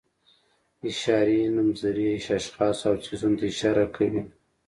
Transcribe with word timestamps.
اشاري 0.89 1.39
نومځري 1.55 2.05
اشخاصو 2.37 2.85
او 2.89 2.95
څیزونو 3.03 3.37
ته 3.39 3.45
اشاره 3.53 3.83
کوي. 3.95 4.21